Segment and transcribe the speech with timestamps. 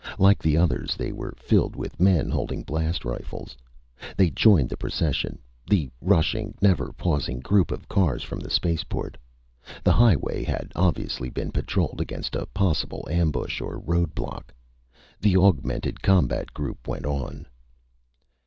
[0.17, 3.55] Like the others, they were filled with men holding blast rifles.
[4.17, 5.37] They joined the procession
[5.69, 9.15] the rushing, never pausing group of cars from the spaceport.
[9.83, 14.51] The highway had obviously been patrolled against a possible ambush or road block.
[15.19, 17.45] The augmented combat group went on.